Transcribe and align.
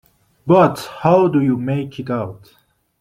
But 0.47 0.79
how 1.03 1.27
do 1.27 1.43
you 1.43 1.57
make 1.57 1.99
it 1.99 2.09
out 2.09 2.55